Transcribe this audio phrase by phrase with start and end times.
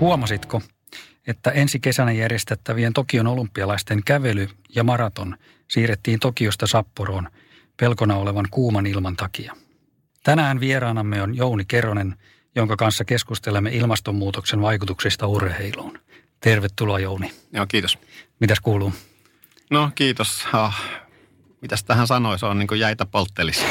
[0.00, 0.62] Huomasitko,
[1.26, 5.36] että ensi kesänä järjestettävien Tokion olympialaisten kävely ja maraton
[5.68, 7.28] siirrettiin Tokiosta Sapporoon
[7.76, 9.56] pelkona olevan kuuman ilman takia?
[10.24, 12.16] Tänään vieraanamme on Jouni Keronen,
[12.56, 15.98] jonka kanssa keskustelemme ilmastonmuutoksen vaikutuksista urheiluun.
[16.40, 17.32] Tervetuloa Jouni.
[17.52, 17.98] Joo, kiitos.
[18.40, 18.92] Mitäs kuuluu?
[19.70, 20.44] No kiitos.
[20.52, 20.82] Ah,
[21.60, 23.64] mitäs tähän sanoisi, on niin kuin jäitä polttelissa.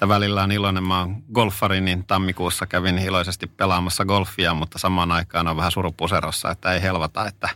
[0.00, 0.84] Että välillä on iloinen.
[0.84, 6.50] Mä oon golfari, niin tammikuussa kävin iloisesti pelaamassa golfia, mutta samaan aikaan on vähän surupuserossa,
[6.50, 7.48] että ei helvata, että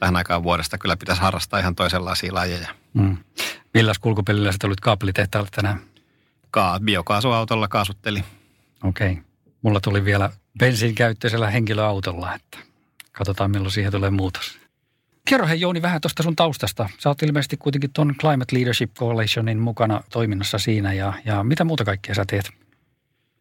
[0.00, 2.68] tähän aikaan vuodesta kyllä pitäisi harrastaa ihan toisenlaisia lajeja.
[2.94, 3.16] Mm.
[3.74, 5.80] Milläs kulkupelillä sä olit kaapelitehtaalle tänään?
[6.50, 8.24] Ka- biokaasuautolla kaasutteli.
[8.84, 9.12] Okei.
[9.12, 9.24] Okay.
[9.62, 12.58] Mulla tuli vielä bensiinkäyttöisellä henkilöautolla, että
[13.12, 14.61] katsotaan milloin siihen tulee muutos.
[15.28, 16.88] Kerro hei Jouni vähän tuosta sun taustasta.
[16.98, 21.84] Sä oot ilmeisesti kuitenkin tuon Climate Leadership Coalitionin mukana toiminnassa siinä ja, ja mitä muuta
[21.84, 22.50] kaikkea sä teet?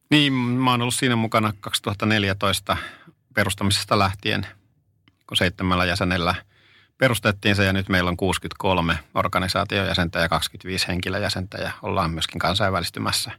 [0.09, 2.77] Niin, mä oon ollut siinä mukana 2014
[3.33, 4.47] perustamisesta lähtien,
[5.27, 6.35] kun seitsemällä jäsenellä
[6.97, 13.31] perustettiin se ja nyt meillä on 63 organisaatiojäsentä ja 25 henkilöjäsentä ja ollaan myöskin kansainvälistymässä.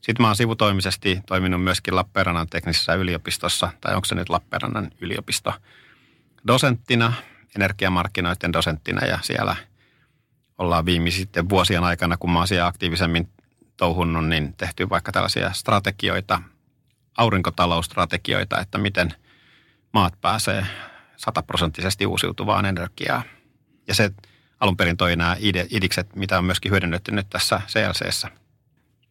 [0.00, 5.52] Sitten mä oon sivutoimisesti toiminut myöskin Lappeenrannan teknisessä yliopistossa, tai onko se nyt Lappeenrannan yliopisto,
[6.46, 7.12] dosenttina–
[7.56, 9.56] energiamarkkinoiden dosenttina ja siellä
[10.58, 13.28] ollaan viimeisten vuosien aikana, kun mä oon siellä aktiivisemmin
[13.76, 16.40] touhunnut, niin tehty vaikka tällaisia strategioita,
[17.16, 19.14] aurinkotalousstrategioita, että miten
[19.92, 20.66] maat pääsee
[21.16, 23.22] sataprosenttisesti uusiutuvaan energiaan.
[23.88, 24.10] Ja se
[24.60, 25.36] alun perin toi nämä
[25.70, 28.30] idikset, mitä on myöskin hyödynnetty nyt tässä CLCssä.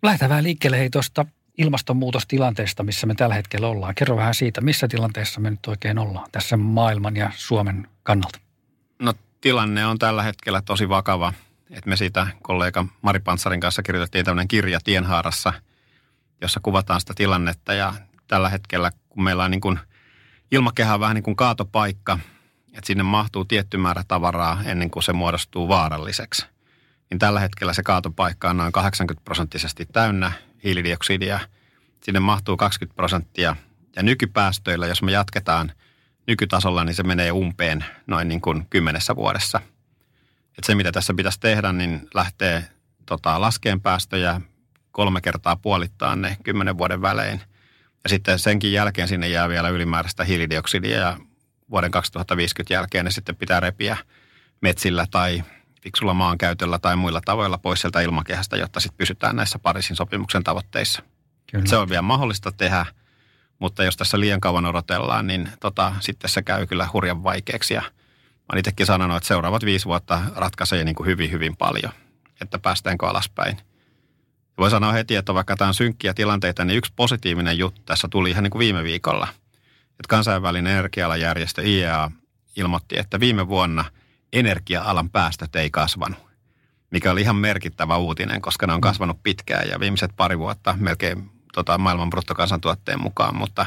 [0.03, 1.25] Lähdetään vähän liikkeelle hei tuosta
[1.57, 3.95] ilmastonmuutostilanteesta, missä me tällä hetkellä ollaan.
[3.95, 8.39] Kerro vähän siitä, missä tilanteessa me nyt oikein ollaan tässä maailman ja Suomen kannalta.
[8.99, 11.33] No tilanne on tällä hetkellä tosi vakava.
[11.69, 15.53] Että me siitä kollega Mari Pantsarin kanssa kirjoitettiin tämmöinen kirja Tienhaarassa,
[16.41, 17.73] jossa kuvataan sitä tilannetta.
[17.73, 17.93] Ja
[18.27, 19.79] tällä hetkellä, kun meillä on niin kuin
[20.51, 22.19] ilmakehä vähän niin kuin kaatopaikka,
[22.67, 26.45] että sinne mahtuu tietty määrä tavaraa ennen kuin se muodostuu vaaralliseksi.
[27.09, 30.31] Niin tällä hetkellä se kaatopaikka on noin 80 prosenttisesti täynnä
[30.63, 31.39] hiilidioksidia.
[32.03, 33.55] Sinne mahtuu 20 prosenttia.
[33.95, 35.71] Ja nykypäästöillä, jos me jatketaan
[36.27, 39.61] nykytasolla, niin se menee umpeen noin niin kuin kymmenessä vuodessa.
[40.57, 42.65] Et se, mitä tässä pitäisi tehdä, niin lähtee
[43.05, 44.41] tota, laskeen päästöjä
[44.91, 47.41] kolme kertaa puolittaa ne kymmenen vuoden välein.
[48.03, 51.17] Ja sitten senkin jälkeen sinne jää vielä ylimääräistä hiilidioksidia ja
[51.69, 53.97] vuoden 2050 jälkeen ne sitten pitää repiä
[54.61, 55.43] metsillä tai
[55.83, 61.03] fiksulla maankäytöllä tai muilla tavoilla pois sieltä ilmakehästä, jotta sitten pysytään näissä Pariisin sopimuksen tavoitteissa.
[61.51, 61.65] Kyllä.
[61.65, 62.85] Se on vielä mahdollista tehdä,
[63.59, 67.73] mutta jos tässä liian kauan odotellaan, niin tota, sitten se käy kyllä hurjan vaikeaksi.
[67.73, 67.89] Ja mä
[68.51, 71.93] olen itsekin sanonut, että seuraavat viisi vuotta ratkaisee niin kuin hyvin, hyvin paljon,
[72.41, 73.57] että päästäänkö alaspäin.
[74.27, 78.07] Ja voi sanoa heti, että vaikka tämä on synkkiä tilanteita, niin yksi positiivinen juttu tässä
[78.07, 79.27] tuli ihan niin kuin viime viikolla.
[79.89, 82.11] Että kansainvälinen energialajärjestö IEA
[82.55, 83.85] ilmoitti, että viime vuonna–
[84.33, 86.19] energia-alan päästöt ei kasvanut,
[86.91, 88.81] mikä oli ihan merkittävä uutinen, koska ne on mm.
[88.81, 93.65] kasvanut pitkään ja viimeiset pari vuotta melkein tota, maailman bruttokansantuotteen mukaan, mutta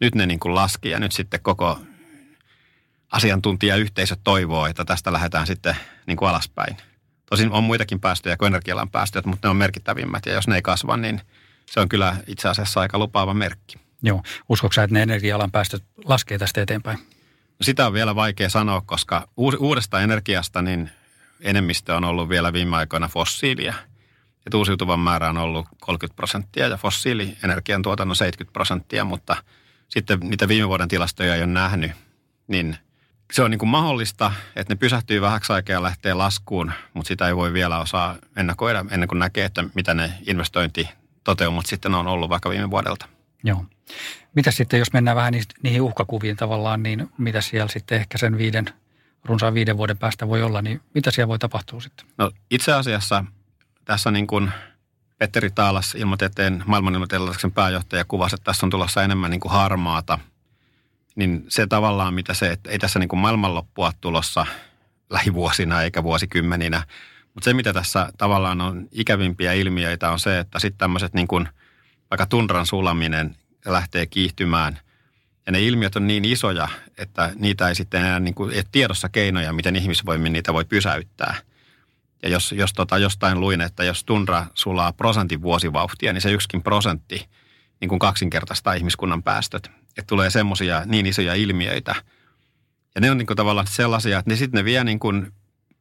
[0.00, 1.78] nyt ne niin kuin laski ja nyt sitten koko
[3.12, 5.76] asiantuntijayhteisö toivoo, että tästä lähdetään sitten
[6.06, 6.76] niin kuin alaspäin.
[7.30, 10.62] Tosin on muitakin päästöjä kuin energialan päästöjä, mutta ne on merkittävimmät ja jos ne ei
[10.62, 11.20] kasva, niin
[11.66, 13.76] se on kyllä itse asiassa aika lupaava merkki.
[14.02, 14.22] Joo.
[14.48, 16.98] Uskotko sä, että ne energia-alan päästöt laskee tästä eteenpäin?
[17.62, 20.90] Sitä on vielä vaikea sanoa, koska uudesta energiasta niin
[21.40, 23.74] enemmistö on ollut vielä viime aikoina fossiilia.
[24.46, 29.36] Et uusiutuvan määrä on ollut 30 prosenttia ja fossiilienergian tuotannon 70 prosenttia, mutta
[29.88, 31.92] sitten niitä viime vuoden tilastoja ei ole nähnyt,
[32.48, 32.76] niin
[33.32, 37.28] se on niin kuin mahdollista, että ne pysähtyy vähäksi aikaa ja lähtee laskuun, mutta sitä
[37.28, 42.30] ei voi vielä osaa ennakoida ennen kuin näkee, että mitä ne investointitoteumat sitten on ollut
[42.30, 43.06] vaikka viime vuodelta.
[43.44, 43.64] Joo.
[44.34, 48.64] Mitä sitten, jos mennään vähän niihin uhkakuviin tavallaan, niin mitä siellä sitten ehkä sen viiden,
[49.24, 52.06] runsaan viiden vuoden päästä voi olla, niin mitä siellä voi tapahtua sitten?
[52.18, 53.24] No itse asiassa
[53.84, 54.50] tässä niin kuin
[55.18, 60.18] Petteri Taalas, ilmatieteen, maailman ilmatieteen pääjohtaja, kuvasi, että tässä on tulossa enemmän niin kuin harmaata.
[61.16, 64.46] Niin se tavallaan, mitä se, että ei tässä niin kuin maailmanloppua tulossa
[65.10, 66.82] lähivuosina eikä vuosikymmeninä,
[67.34, 71.28] Mutta se, mitä tässä tavallaan on ikävimpiä ilmiöitä, on se, että sitten tämmöiset niin
[72.12, 74.78] vaikka tundran sulaminen lähtee kiihtymään.
[75.46, 76.68] Ja ne ilmiöt on niin isoja,
[76.98, 81.34] että niitä ei sitten enää niin kuin, tiedossa keinoja, miten ihmisvoimin niitä voi pysäyttää.
[82.22, 86.62] Ja jos, jos tota, jostain luin, että jos tundra sulaa prosentin vuosivauhtia, niin se yksikin
[86.62, 87.28] prosentti
[87.80, 89.70] niin kuin kaksinkertaistaa ihmiskunnan päästöt.
[89.88, 91.94] Että tulee semmoisia niin isoja ilmiöitä.
[92.94, 95.32] Ja ne on niin kuin tavallaan sellaisia, että ne sitten ne vie niin kuin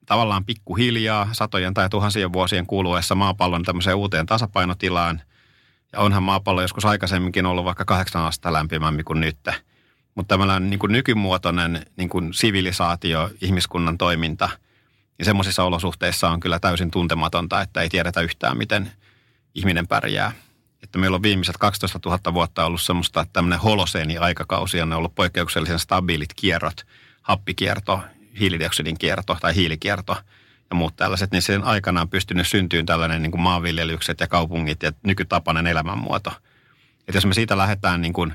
[0.06, 5.22] tavallaan pikkuhiljaa satojen tai tuhansien vuosien kuluessa maapallon tämmöiseen uuteen tasapainotilaan.
[5.94, 9.38] Ja onhan maapallo joskus aikaisemminkin ollut vaikka kahdeksan astetta lämpimämmin kuin nyt.
[10.16, 14.50] Mutta tämmöinen niin kuin nykymuotoinen niin kuin sivilisaatio, ihmiskunnan toiminta,
[15.18, 18.92] niin semmoisissa olosuhteissa on kyllä täysin tuntematonta, että ei tiedetä yhtään, miten
[19.56, 20.32] ihminen pärjää.
[20.84, 26.34] Että meillä on viimeiset 12 000 vuotta ollut semmoista, tämmöinen holoseeni-aikakausi on ollut poikkeuksellisen stabiilit
[26.36, 26.88] kierrot,
[27.22, 28.00] happikierto,
[28.40, 30.18] hiilidioksidin kierto tai hiilikierto
[30.72, 34.84] ja muut tällaiset, niin sen aikana on pystynyt syntyyn tällainen niin kuin maanviljelykset ja kaupungit
[34.84, 36.32] ja nykytapainen elämänmuoto.
[37.00, 38.34] Että jos me siitä lähdetään niin kuin,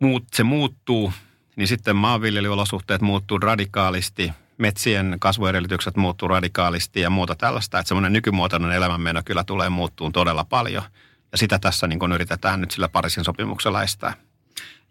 [0.00, 1.12] muut, se muuttuu,
[1.56, 7.78] niin sitten maanviljelyolosuhteet muuttuu radikaalisti, metsien kasvuedellytykset muuttuu radikaalisti ja muuta tällaista.
[7.78, 10.82] Että semmoinen nykymuotoinen elämänmeno kyllä tulee muuttuun todella paljon.
[11.32, 14.14] Ja sitä tässä niin kuin yritetään nyt sillä Pariisin sopimuksella estää.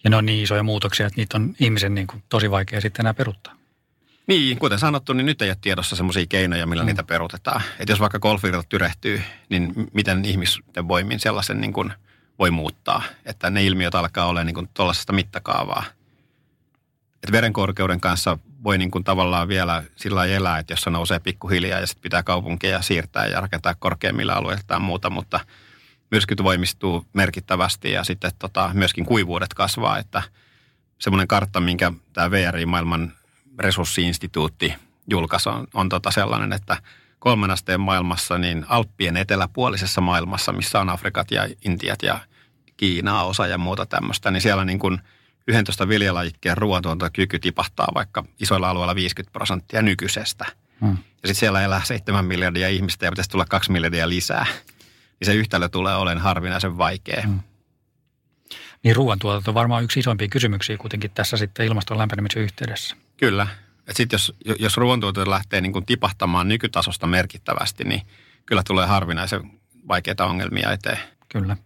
[0.04, 3.04] Ja ne on niin isoja muutoksia, että niitä on ihmisen niin kuin tosi vaikea sitten
[3.04, 3.63] enää peruttaa.
[4.28, 6.88] Niin, kuten sanottu, niin nyt ei ole tiedossa semmoisia keinoja, millä mm.
[6.88, 7.62] niitä perutetaan.
[7.80, 11.94] Että jos vaikka golfvirta tyrehtyy, niin miten ihmisten voimin sellaisen niin kuin
[12.40, 13.04] voi muuttaa.
[13.26, 15.84] Että ne ilmiöt alkaa olla niin tuollaisesta mittakaavaa.
[17.16, 21.80] Että verenkorkeuden kanssa voi niin kuin tavallaan vielä sillä elää, että jos se nousee pikkuhiljaa
[21.80, 25.40] ja sitten pitää kaupunkeja siirtää ja rakentaa korkeimmilla alueilla tai muuta, mutta
[26.12, 30.24] myrskyt voimistuu merkittävästi ja sitten tota, myöskin kuivuudet kasvaa, että
[31.00, 33.14] semmoinen kartta, minkä tämä VRI-maailman
[33.60, 34.74] resurssiinstituutti
[35.10, 36.78] julkaisi on, on tota sellainen, että
[37.20, 42.20] kolmen asteen maailmassa, niin Alppien eteläpuolisessa maailmassa, missä on Afrikat ja Intiat ja
[42.78, 45.00] Kiinaa osa ja muuta tämmöistä, niin siellä niin kuin
[45.48, 50.46] 11 viljelajikkeen ruoantuotantokyky tipahtaa vaikka isoilla alueilla 50 prosenttia nykyisestä.
[50.82, 50.90] Hmm.
[50.90, 54.46] Ja sitten siellä elää 7 miljardia ihmistä ja pitäisi tulla 2 miljardia lisää.
[55.20, 57.22] Niin se yhtälö tulee olemaan harvinaisen vaikea.
[57.22, 57.40] Hmm.
[58.84, 62.96] Niin ruoantuotanto on varmaan yksi isoimpia kysymyksiä kuitenkin tässä sitten ilmaston lämpenemisen yhteydessä.
[63.18, 63.48] Kyllä.
[63.92, 68.02] Sitten jos, jos ruoantuotanto lähtee niin kuin tipahtamaan nykytasosta merkittävästi, niin
[68.46, 71.00] kyllä tulee harvinaisen vaikeita ongelmia eteen.
[71.30, 71.58] Kyllä.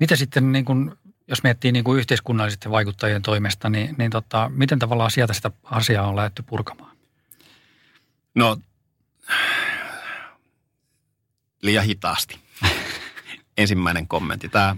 [0.00, 0.92] Miten sitten, niin kuin,
[1.28, 6.08] jos miettii niin kuin yhteiskunnallisten vaikuttajien toimesta, niin, niin tota, miten tavallaan sieltä sitä asiaa
[6.08, 6.96] on lähdetty purkamaan?
[8.34, 8.56] No,
[11.62, 12.38] liian hitaasti.
[13.58, 14.48] Ensimmäinen kommentti.
[14.48, 14.76] Tämä,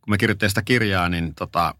[0.00, 1.74] kun me kirjoittiin sitä kirjaa, niin tota,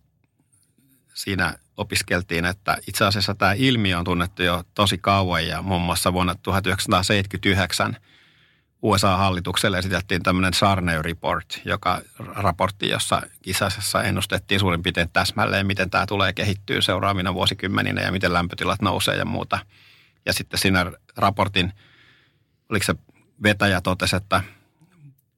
[1.14, 6.12] siinä opiskeltiin, että itse asiassa tämä ilmiö on tunnettu jo tosi kauan ja muun muassa
[6.12, 7.97] vuonna 1979
[8.82, 13.23] USA-hallitukselle esitettiin tämmöinen Sarney Report, joka raportti, jossa
[13.67, 19.17] asiassa ennustettiin suurin piirtein täsmälleen, miten tämä tulee kehittyä seuraavina vuosikymmeninä ja miten lämpötilat nousee
[19.17, 19.59] ja muuta.
[20.26, 21.73] Ja sitten siinä raportin,
[22.71, 22.94] oliko se
[23.43, 24.43] vetäjä totesi, että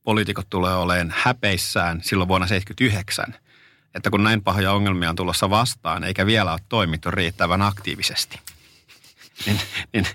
[0.02, 3.34] poliitikot tulee olemaan häpeissään silloin vuonna 1979–
[3.96, 8.40] että kun näin pahoja ongelmia on tulossa vastaan, eikä vielä ole toimittu riittävän aktiivisesti,
[9.46, 9.60] niin,
[9.92, 10.06] niin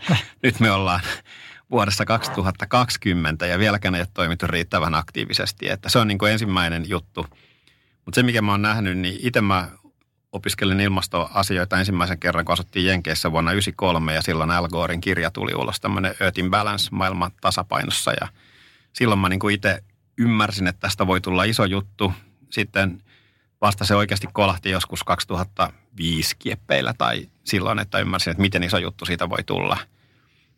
[0.43, 1.01] nyt me ollaan
[1.71, 5.69] vuodessa 2020 ja vieläkään ei ole toimittu riittävän aktiivisesti.
[5.69, 7.25] Että se on niin kuin ensimmäinen juttu.
[8.05, 9.67] Mutta se, mikä mä oon nähnyt, niin itse mä
[10.31, 15.53] opiskelin ilmastoasioita ensimmäisen kerran, kun asuttiin Jenkeissä vuonna 1993 ja silloin Al Gorein kirja tuli
[15.55, 18.27] ulos, tämmöinen Earth in Balance maailman tasapainossa ja
[18.93, 19.83] silloin mä niin itse
[20.17, 22.13] ymmärsin, että tästä voi tulla iso juttu.
[22.49, 23.03] Sitten
[23.61, 29.05] vasta se oikeasti kolahti joskus 2005 kieppeillä tai silloin, että ymmärsin, että miten iso juttu
[29.05, 29.77] siitä voi tulla.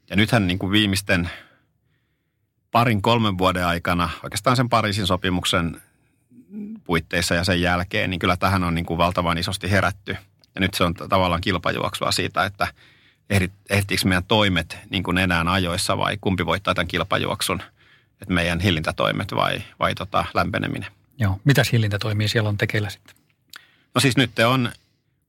[0.09, 1.29] Ja nythän niin kuin viimeisten
[2.71, 5.81] parin kolmen vuoden aikana, oikeastaan sen Pariisin sopimuksen
[6.83, 10.17] puitteissa ja sen jälkeen, niin kyllä tähän on niin kuin valtavan isosti herätty.
[10.55, 12.67] Ja nyt se on tavallaan kilpajuoksua siitä, että
[13.69, 17.61] ehtiikö meidän toimet niin kuin enää ajoissa vai kumpi voittaa tämän kilpajuoksun,
[18.21, 20.91] että meidän hillintätoimet vai, vai tota lämpeneminen.
[21.19, 21.39] Joo.
[21.43, 23.15] Mitäs hillintätoimia siellä on tekeillä sitten?
[23.95, 24.71] No siis nyt on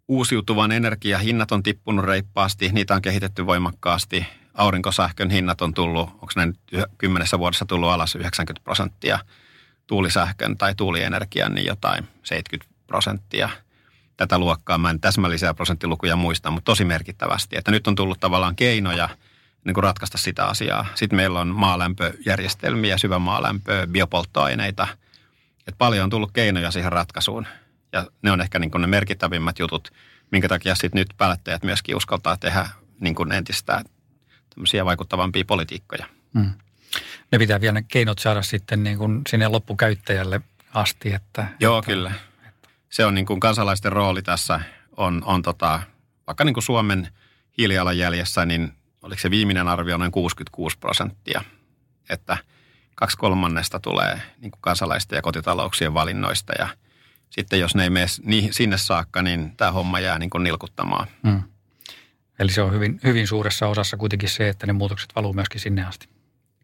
[0.08, 4.26] uusiutuvan energiahinnat on tippunut reippaasti, niitä on kehitetty voimakkaasti.
[4.54, 6.58] Aurinkosähkön hinnat on tullut, onko näin
[6.98, 9.18] kymmenessä vuodessa tullut alas 90 prosenttia.
[9.86, 13.48] Tuulisähkön tai tuulienergian niin jotain 70 prosenttia.
[14.16, 17.56] Tätä luokkaa mä en täsmällisiä prosenttilukuja muista, mutta tosi merkittävästi.
[17.56, 19.08] Että nyt on tullut tavallaan keinoja
[19.64, 20.86] niin kuin ratkaista sitä asiaa.
[20.94, 24.86] Sitten meillä on maalämpöjärjestelmiä, syvämaalämpöä, biopolttoaineita–
[25.66, 27.46] että paljon on tullut keinoja siihen ratkaisuun.
[27.92, 29.90] Ja ne on ehkä niin kuin ne merkittävimmät jutut,
[30.30, 32.68] minkä takia sitten nyt päättäjät myöskin uskaltaa tehdä
[33.00, 33.84] niin kuin entistä
[34.54, 36.06] tämmöisiä vaikuttavampia politiikkoja.
[36.32, 36.50] Mm.
[37.32, 40.40] Ne pitää vielä ne keinot saada sitten niin kuin sinne loppukäyttäjälle
[40.74, 41.12] asti.
[41.12, 42.12] Että, Joo, että, kyllä.
[42.90, 44.60] Se on niin kuin kansalaisten rooli tässä
[44.96, 45.80] on, on tota,
[46.26, 47.08] vaikka niin kuin Suomen
[47.58, 51.44] hiilijalanjäljessä, niin oliko se viimeinen arvio noin 66 prosenttia,
[52.08, 52.36] että
[52.94, 56.68] kaksi kolmannesta tulee niin kuin kansalaisten ja kotitalouksien valinnoista ja
[57.30, 58.06] sitten jos ne ei mene
[58.50, 61.08] sinne saakka, niin tämä homma jää niin kuin nilkuttamaan.
[61.22, 61.42] Mm.
[62.38, 65.84] Eli se on hyvin, hyvin suuressa osassa kuitenkin se, että ne muutokset valuu myöskin sinne
[65.84, 66.08] asti.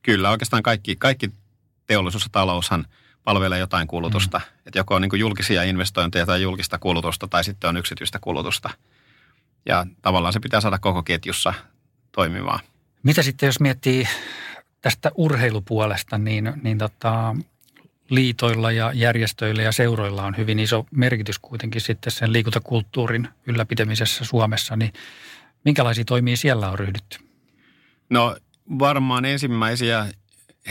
[0.03, 1.31] Kyllä, oikeastaan kaikki, kaikki
[1.87, 2.87] teollisuus ja taloushan
[3.25, 4.39] palvelee jotain kulutusta.
[4.39, 4.45] Mm.
[4.67, 8.71] Että joko on niin kuin julkisia investointeja tai julkista kulutusta tai sitten on yksityistä kulutusta.
[9.67, 11.55] Ja tavallaan se pitää saada koko ketjussa
[12.13, 12.61] toimimaan.
[13.03, 14.09] Mitä sitten, jos miettii
[14.81, 17.37] tästä urheilupuolesta, niin, niin tota,
[18.11, 24.77] liitoilla ja järjestöillä ja seuroilla on hyvin iso merkitys kuitenkin sitten sen liikuntakulttuurin ylläpitämisessä Suomessa.
[24.77, 24.93] Niin
[25.65, 27.19] minkälaisia toimia siellä on ryhdytty?
[28.11, 28.37] No
[28.79, 30.07] varmaan ensimmäisiä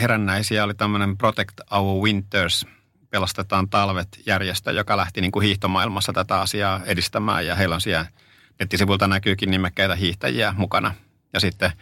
[0.00, 2.66] herännäisiä oli tämmöinen Protect Our Winters,
[3.10, 8.06] pelastetaan talvet järjestö, joka lähti niin kuin hiihtomaailmassa tätä asiaa edistämään ja heillä on siellä
[8.58, 10.94] nettisivuilta näkyykin nimekkäitä hiihtäjiä mukana.
[11.32, 11.72] Ja sitten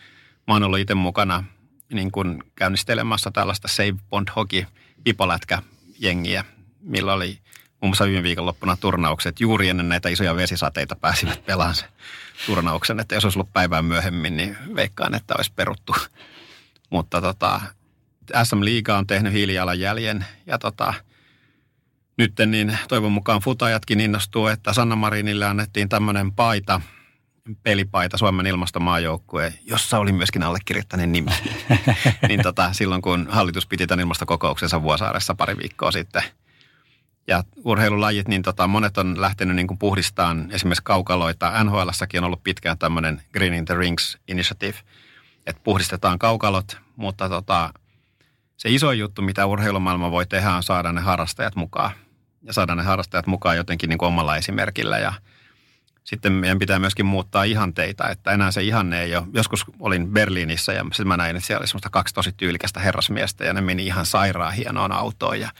[0.46, 1.44] mä oon ollut itse mukana
[1.92, 4.64] niin kuin käynnistelemässä tällaista Save Bond Hockey
[5.04, 5.62] pipolätkä
[5.98, 6.44] jengiä,
[6.80, 7.38] millä oli
[7.80, 9.40] muun muassa viime viikonloppuna turnaukset.
[9.40, 11.84] Juuri ennen näitä isoja vesisateita pääsivät pelaamaan se
[12.46, 13.00] turnauksen.
[13.00, 15.94] Että jos olisi ollut päivää myöhemmin, niin veikkaan, että olisi peruttu.
[16.90, 17.60] Mutta tota,
[18.44, 20.94] SM Liiga on tehnyt hiilijalanjäljen ja tota,
[22.18, 26.80] nyt niin toivon mukaan futajatkin innostuu, että Sanna Marinille annettiin tämmöinen paita,
[27.62, 31.30] pelipaita Suomen ilmastomaajoukkue, jossa oli myöskin allekirjoittaneen nimi.
[32.28, 36.22] niin tota, silloin kun hallitus piti tämän ilmastokokouksensa Vuosaaressa pari viikkoa sitten.
[37.26, 41.64] Ja urheilulajit, niin tota, monet on lähtenyt niin kuin puhdistaan esimerkiksi kaukaloita.
[41.64, 44.78] NHLssäkin on ollut pitkään tämmöinen Green in the Rings Initiative,
[45.46, 47.72] että puhdistetaan kaukalot, mutta tota,
[48.56, 51.90] se iso juttu, mitä urheilumaailma voi tehdä, on saada ne harrastajat mukaan.
[52.42, 54.98] Ja saada ne harrastajat mukaan jotenkin niin kuin omalla esimerkillä.
[54.98, 55.12] Ja
[56.08, 59.26] sitten meidän pitää myöskin muuttaa ihanteita, että enää se ihanne ei ole.
[59.34, 63.44] Joskus olin Berliinissä ja sitten mä näin, että siellä oli semmoista kaksi tosi tyylikästä herrasmiestä
[63.44, 65.40] ja ne meni ihan sairaan hienoon autoon.
[65.40, 65.50] Ja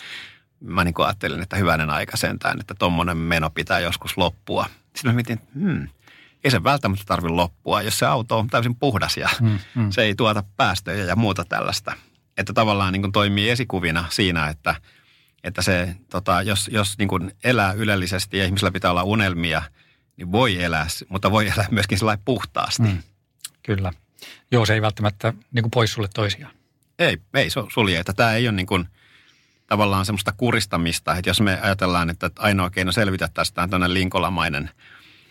[0.61, 4.67] mä niin ajattelin, että hyvänen aika sentään, että tuommoinen meno pitää joskus loppua.
[4.83, 5.88] Sitten mä mietin, hmm,
[6.45, 9.90] ei se välttämättä tarvitse loppua, jos se auto on täysin puhdas ja hmm, hmm.
[9.90, 11.93] se ei tuota päästöjä ja muuta tällaista–
[12.38, 14.75] että tavallaan niin toimii esikuvina siinä, että,
[15.45, 19.62] että se, tota, jos, jos niin elää ylellisesti ja ihmisellä pitää olla unelmia,
[20.19, 22.83] niin voi elää, mutta voi elää myöskin sellainen puhtaasti.
[22.83, 23.03] Mm,
[23.63, 23.93] kyllä.
[24.51, 26.55] Joo, se ei välttämättä niin kuin pois sulle toisiaan.
[26.99, 27.99] Ei, ei sulje.
[27.99, 28.89] Että tämä ei ole niin kuin,
[29.67, 34.71] tavallaan semmoista kuristamista, että jos me ajatellaan, että ainoa keino selvitä tästä on tämmöinen linkolamainen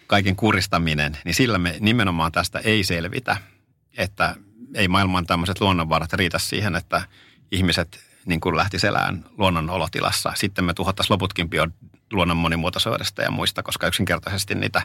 [0.08, 3.38] kaiken kuristaminen, niin sillä me nimenomaan tästä ei selvitä.
[3.98, 4.36] Että
[4.76, 7.02] ei maailman tämmöiset luonnonvarat riitä siihen, että
[7.52, 10.34] ihmiset niin kuin lähti selään luonnon olotilassa.
[10.36, 11.68] Sitten me tuhottaisiin loputkin bio
[12.12, 14.82] luonnon monimuotoisuudesta ja muista, koska yksinkertaisesti niitä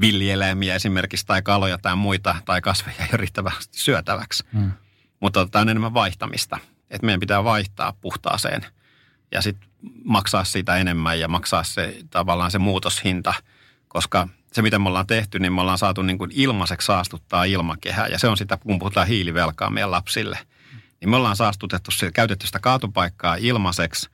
[0.00, 4.44] villieläimiä esimerkiksi tai kaloja tai muita tai kasveja ei ole riittävästi syötäväksi.
[4.52, 4.72] Hmm.
[5.20, 6.58] Mutta tämä on enemmän vaihtamista.
[6.90, 8.66] Että meidän pitää vaihtaa puhtaaseen
[9.32, 9.68] ja sitten
[10.04, 13.34] maksaa siitä enemmän ja maksaa se tavallaan se muutoshinta,
[13.88, 18.06] koska se, mitä me ollaan tehty, niin me ollaan saatu niin kuin ilmaiseksi saastuttaa ilmakehää.
[18.06, 20.38] Ja se on sitä, kun puhutaan hiilivelkaa meidän lapsille.
[21.00, 24.10] Niin me ollaan saastutettu, käytetty sitä kaatopaikkaa ilmaiseksi.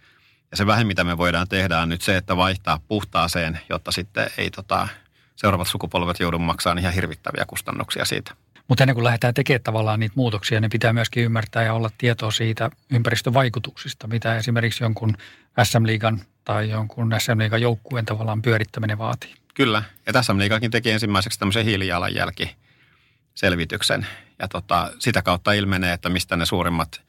[0.53, 4.31] Ja se vähin, mitä me voidaan tehdä, on nyt se, että vaihtaa puhtaaseen, jotta sitten
[4.39, 4.89] ei tota,
[5.37, 8.35] seuraavat sukupolvet joudu maksamaan ihan hirvittäviä kustannuksia siitä.
[8.69, 12.31] Mutta ennen kuin lähdetään tekemään tavallaan niitä muutoksia, niin pitää myöskin ymmärtää ja olla tietoa
[12.31, 15.17] siitä ympäristövaikutuksista, mitä esimerkiksi jonkun
[15.63, 19.35] SM-liigan tai jonkun SM-liigan joukkueen tavallaan pyörittäminen vaatii.
[19.55, 24.07] Kyllä, ja tässä Liikakin teki ensimmäiseksi tämmöisen hiilijalanjälki-selvityksen.
[24.39, 27.03] Ja tota, sitä kautta ilmenee, että mistä ne suurimmat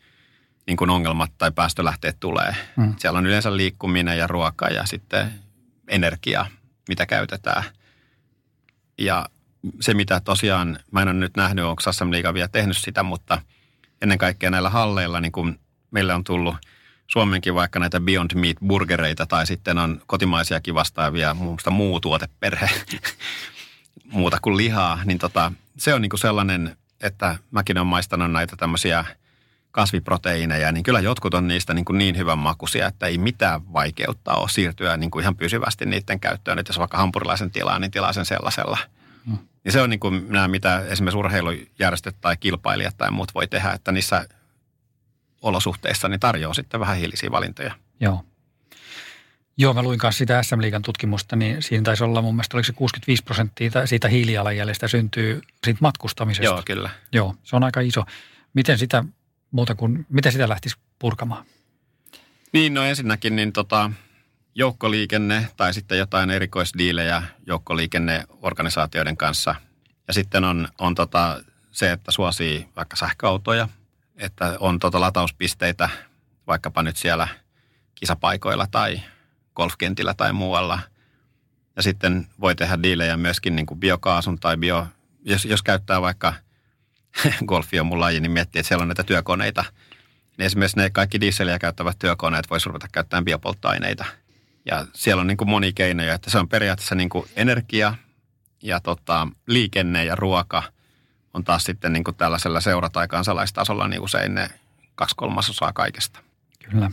[0.68, 2.56] niin kuin ongelmat tai päästölähteet tulee.
[2.76, 2.94] Mm.
[2.98, 5.34] Siellä on yleensä liikkuminen ja ruoka ja sitten
[5.88, 6.46] energia,
[6.90, 7.64] mitä käytetään.
[8.98, 9.26] Ja
[9.82, 13.42] se, mitä tosiaan, mä en ole nyt nähnyt, onko Sassam Liiga vielä tehnyt sitä, mutta
[14.02, 15.60] ennen kaikkea näillä halleilla, niin kuin
[15.92, 16.56] meille on tullut–
[17.14, 22.70] Suomenkin vaikka näitä Beyond Meat-burgereita tai sitten on kotimaisiakin vastaavia, muun muassa muu tuoteperhe,
[24.12, 29.06] muuta kuin lihaa, niin tota, se on niinku sellainen, että mäkin olen maistanut näitä tämmöisiä
[29.74, 34.34] kasviproteiineja, niin kyllä jotkut on niistä niin, kuin niin hyvän makuisia, että ei mitään vaikeutta
[34.34, 36.60] ole siirtyä niin kuin ihan pysyvästi niiden käyttöön.
[36.60, 38.78] Että jos vaikka hampurilaisen tilaa, niin tilaa sen sellaisella.
[39.26, 39.38] Hmm.
[39.66, 43.72] Ja se on niin kuin nämä, mitä esimerkiksi urheilujärjestöt tai kilpailijat tai muut voi tehdä,
[43.72, 44.28] että niissä
[45.42, 47.74] olosuhteissa, niin tarjoaa sitten vähän hiilisiä valintoja.
[48.00, 48.26] Joo.
[49.58, 52.66] Joo, mä luin kanssa sitä SM Liigan tutkimusta, niin siinä taisi olla mun mielestä, oliko
[52.66, 56.46] se 65 prosenttia siitä hiilijalanjäljestä syntyy siitä matkustamisesta.
[56.46, 56.90] Joo, kyllä.
[57.12, 58.04] Joo, se on aika iso.
[58.54, 59.04] Miten sitä,
[59.54, 61.46] muuta kuin, miten sitä lähtisi purkamaan?
[62.54, 63.92] Niin, no ensinnäkin niin tota,
[64.56, 69.56] joukkoliikenne tai sitten jotain erikoisdiilejä joukkoliikenneorganisaatioiden kanssa.
[70.08, 73.68] Ja sitten on, on tota, se, että suosii vaikka sähköautoja,
[74.16, 75.90] että on tota latauspisteitä
[76.48, 77.28] vaikkapa nyt siellä
[77.96, 79.02] kisapaikoilla tai
[79.56, 80.80] golfkentillä tai muualla.
[81.76, 84.88] Ja sitten voi tehdä diilejä myöskin niin kuin biokaasun tai bio,
[85.26, 86.34] jos, jos käyttää vaikka
[87.46, 89.66] golfi on mun laji, niin miettii, että siellä on näitä työkoneita.
[90.38, 94.06] Niin esimerkiksi ne kaikki dieseliä käyttävät työkoneet voisi ruveta käyttämään biopolttoaineita.
[94.66, 97.96] Ja siellä on niin kuin moni keinoja, että se on periaatteessa niin kuin energia
[98.64, 100.64] ja tota, liikenne ja ruoka
[101.34, 104.50] on taas sitten niin kuin tällaisella seura- tai kansalaistasolla niin usein ne
[104.96, 106.20] kaksi kolmasosaa kaikesta.
[106.70, 106.92] Kyllä.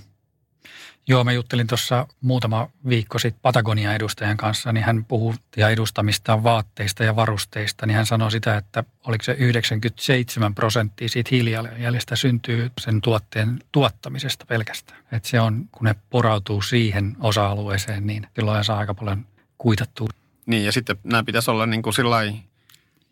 [1.11, 6.43] Joo, mä juttelin tuossa muutama viikko sitten Patagonian edustajan kanssa, niin hän puhui ja edustamista
[6.43, 12.71] vaatteista ja varusteista, niin hän sanoi sitä, että oliko se 97 prosenttia siitä hiilijalanjäljestä syntyy
[12.81, 15.01] sen tuotteen tuottamisesta pelkästään.
[15.13, 19.27] Että se on, kun ne porautuu siihen osa-alueeseen, niin silloin saa aika paljon
[19.59, 20.09] kuitattua.
[20.47, 21.95] Niin, ja sitten nämä pitäisi olla niin kuin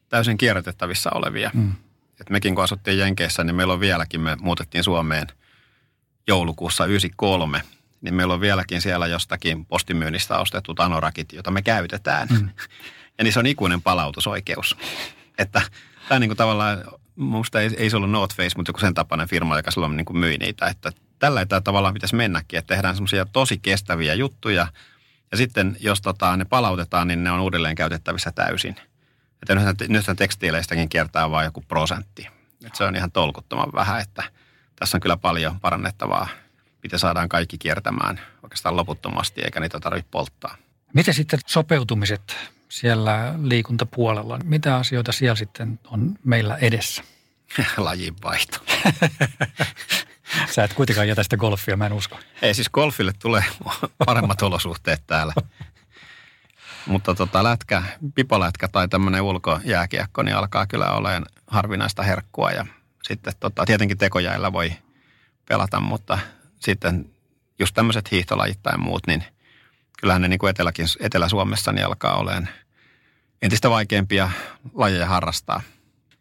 [0.08, 1.50] täysin kierrätettävissä olevia.
[1.54, 1.72] Mm.
[2.20, 5.26] Et mekin kun asuttiin Jenkeissä, niin meillä on vieläkin, me muutettiin Suomeen
[6.26, 7.62] joulukuussa 93–
[8.00, 12.28] niin meillä on vieläkin siellä jostakin postimyynnistä ostetut anorakit, jota me käytetään.
[12.30, 12.48] Mm.
[13.18, 14.76] Ja niissä on ikuinen palautusoikeus.
[15.38, 15.62] Että
[16.08, 16.84] tämä niin kuin tavallaan,
[17.16, 20.04] minusta ei, ei se ollut North Face, mutta joku sen tapainen firma, joka silloin niin
[20.04, 20.66] kuin myi niitä.
[20.66, 24.66] Että tällä tämä tavallaan pitäisi mennäkin, että tehdään semmoisia tosi kestäviä juttuja.
[25.30, 28.76] Ja sitten jos tota, ne palautetaan, niin ne on uudelleen käytettävissä täysin.
[29.42, 32.28] Että nythän, nythän tekstiileistäkin kiertää vain joku prosentti.
[32.64, 34.22] Että se on ihan tolkuttoman vähän, että
[34.76, 36.28] tässä on kyllä paljon parannettavaa
[36.82, 40.56] miten saadaan kaikki kiertämään oikeastaan loputtomasti, eikä niitä tarvitse polttaa.
[40.94, 42.36] Miten sitten sopeutumiset
[42.68, 47.02] siellä liikuntapuolella, mitä asioita siellä sitten on meillä edessä?
[47.76, 48.58] Lajinvaihto.
[50.54, 52.18] Sä et kuitenkaan jätä sitä golfia, mä en usko.
[52.42, 53.44] Ei siis golfille tulee
[54.06, 55.32] paremmat olosuhteet täällä.
[56.86, 57.82] Mutta tota, lätkä,
[58.14, 62.50] pipolätkä tai tämmöinen ulkojääkiekko, niin alkaa kyllä olemaan harvinaista herkkua.
[62.50, 62.66] Ja
[63.02, 64.72] sitten tota, tietenkin tekojäillä voi
[65.48, 66.18] pelata, mutta
[66.58, 67.10] sitten
[67.58, 69.24] just tämmöiset hiihtolajit tai muut, niin
[70.00, 72.48] kyllähän ne niin kuin Eteläkin, Etelä-Suomessa niin alkaa olemaan
[73.42, 74.30] entistä vaikeampia
[74.74, 75.62] lajeja harrastaa.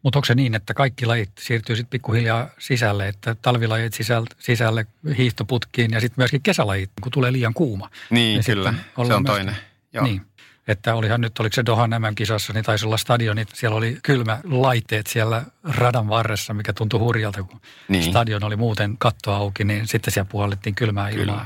[0.03, 4.87] Mutta onko se niin, että kaikki lajit siirtyy sitten pikkuhiljaa sisälle, että talvilajit sisälle, sisälle
[5.17, 7.89] hiihtoputkiin ja sitten myöskin kesälajit, kun tulee liian kuuma.
[8.09, 8.73] Niin, niin kyllä.
[8.73, 9.57] Se on myöskin, toinen.
[9.93, 10.05] Joo.
[10.05, 10.21] Niin.
[10.67, 15.07] Että olihan nyt, oliko se Dohan MM-kisassa, niin taisi olla stadionit, siellä oli kylmä laitteet
[15.07, 18.03] siellä radan varressa, mikä tuntui hurjalta, kun niin.
[18.03, 21.35] stadion oli muuten katto auki, niin sitten siellä puolittiin kylmää ilmaa.
[21.35, 21.45] Kyllä.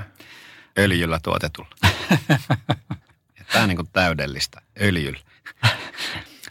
[0.77, 1.69] Öljyllä tuotetulla.
[3.51, 5.19] Tämä on niin kuin täydellistä, öljyllä.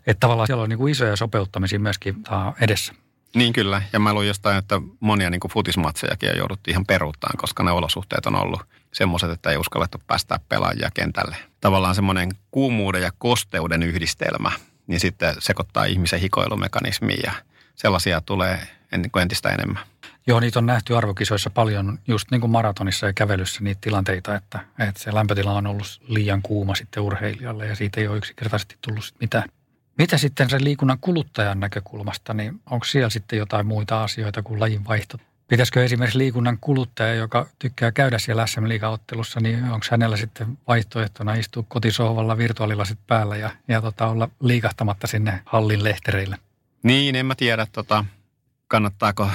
[0.07, 2.17] että tavallaan siellä on niin kuin isoja sopeuttamisia myöskin
[2.61, 2.95] edessä.
[3.35, 7.63] Niin kyllä, ja mä luin jostain, että monia niin kuin futismatsejakin jouduttiin ihan peruuttaan, koska
[7.63, 8.61] ne olosuhteet on ollut
[8.93, 11.37] semmoiset, että ei uskallettu päästää pelaajia kentälle.
[11.61, 14.53] Tavallaan semmoinen kuumuuden ja kosteuden yhdistelmä,
[14.87, 17.33] niin sitten sekoittaa ihmisen hikoilumekanismiin ja
[17.75, 18.69] sellaisia tulee
[19.23, 19.83] entistä enemmän.
[20.27, 24.61] Joo, niitä on nähty arvokisoissa paljon, just niin kuin maratonissa ja kävelyssä niitä tilanteita, että,
[24.79, 29.15] että se lämpötila on ollut liian kuuma sitten urheilijalle ja siitä ei ole yksinkertaisesti tullut
[29.21, 29.49] mitään.
[29.99, 34.85] Mitä sitten sen liikunnan kuluttajan näkökulmasta, niin onko siellä sitten jotain muita asioita kuin lajin
[34.85, 35.19] vaihto?
[35.51, 41.35] Pitäisikö esimerkiksi liikunnan kuluttaja, joka tykkää käydä siellä SM Liiga-ottelussa, niin onko hänellä sitten vaihtoehtona
[41.35, 46.37] istua kotisohvalla virtuaalilasit päällä ja, ja tota, olla liikahtamatta sinne hallin lehtereille?
[46.83, 48.05] Niin, en mä tiedä, tota,
[48.69, 49.31] kannattaako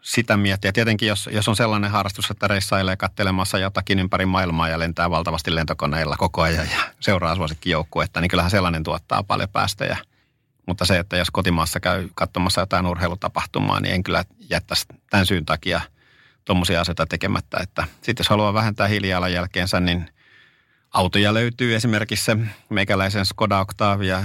[0.00, 0.72] sitä miettiä.
[0.72, 5.54] Tietenkin, jos, jos on sellainen harrastus, että reissailee kattelemassa jotakin ympäri maailmaa ja lentää valtavasti
[5.54, 9.96] lentokoneilla koko ajan ja seuraa suosikkijoukkuetta, niin kyllähän sellainen tuottaa paljon päästöjä.
[10.66, 15.46] Mutta se, että jos kotimaassa käy katsomassa jotain urheilutapahtumaa, niin en kyllä jättäisi tämän syyn
[15.46, 15.80] takia
[16.44, 17.58] tuommoisia asioita tekemättä.
[17.62, 20.10] Että sitten jos haluaa vähentää hiilijalanjälkeensä, niin
[20.90, 22.36] autoja löytyy esimerkiksi se
[22.68, 24.22] meikäläisen Skoda Octavia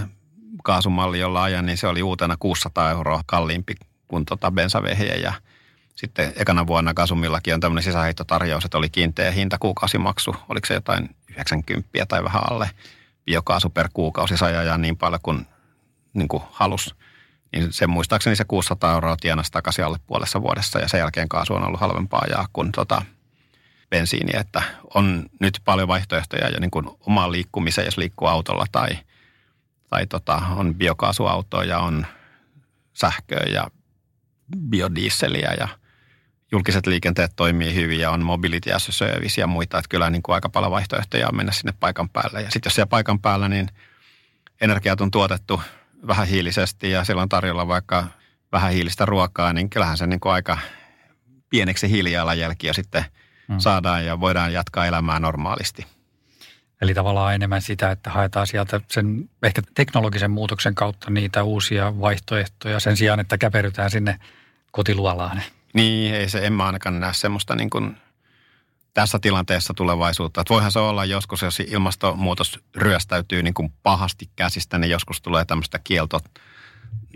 [0.64, 3.76] kaasumalli, jolla ajan, niin se oli uutena 600 euroa kalliimpi
[4.08, 5.34] kuin tota bensavehje ja
[5.96, 10.36] sitten ekana vuonna Kasumillakin on tämmöinen sisäheittotarjous, että oli kiinteä hinta kuukausimaksu.
[10.50, 12.70] Oliko se jotain 90 tai vähän alle
[13.26, 15.46] biokaasu per kuukausi sai ajaa niin paljon kuin,
[16.18, 16.96] niin kuin halus.
[17.54, 21.54] Niin se muistaakseni se 600 euroa tienasi takaisin alle puolessa vuodessa ja sen jälkeen kaasu
[21.54, 23.02] on ollut halvempaa ajaa kuin tota
[23.90, 24.32] bensiini.
[24.40, 24.62] Että
[24.94, 28.90] on nyt paljon vaihtoehtoja ja niin kuin omaan liikkumiseen, jos liikkuu autolla tai,
[29.90, 32.06] tai tota, on biokaasuautoja, on
[32.94, 33.68] sähköä ja
[34.70, 35.68] biodieseliä ja–
[36.52, 39.78] julkiset liikenteet toimii hyvin ja on mobility as service ja muita.
[39.78, 42.42] Että kyllä niin kuin aika paljon vaihtoehtoja on mennä sinne paikan päälle.
[42.42, 43.70] Ja sitten jos siellä paikan päällä, niin
[44.62, 45.62] energiat on tuotettu
[46.08, 48.08] vähän hiilisesti ja siellä on tarjolla vaikka
[48.52, 50.58] vähän hiilistä ruokaa, niin kyllähän se niin kuin aika
[51.50, 53.06] pieneksi hiilijalanjälki ja sitten
[53.48, 53.60] hmm.
[53.60, 55.86] saadaan ja voidaan jatkaa elämää normaalisti.
[56.82, 62.80] Eli tavallaan enemmän sitä, että haetaan sieltä sen ehkä teknologisen muutoksen kautta niitä uusia vaihtoehtoja
[62.80, 64.20] sen sijaan, että käperytään sinne
[64.72, 65.42] kotiluolaan.
[65.74, 67.98] Niin, ei se, en mä ainakaan näe semmoista niin kuin
[68.98, 70.42] tässä tilanteessa tulevaisuutta.
[70.42, 75.46] Että voihan se olla joskus, jos ilmastonmuutos ryöstäytyy niin kuin pahasti käsistä, niin joskus tulee
[75.46, 76.20] tämmöistä kielto.